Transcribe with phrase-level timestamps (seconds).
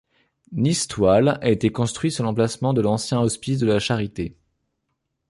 [0.53, 4.35] Nicetoile a été construit sur l'emplacement de l'ancien hospice de la Charité.